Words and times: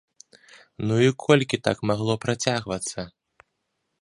Ну 0.91 0.95
і 1.09 1.11
колькі 1.25 1.61
так 1.69 1.85
магло 1.91 2.13
працягвацца?! 2.27 3.01